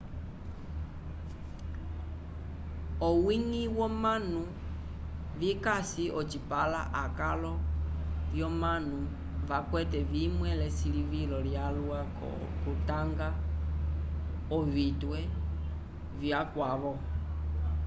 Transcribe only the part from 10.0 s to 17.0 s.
vimwe l'esilivilo lyalwa k'okutanga ovitwe vyakavo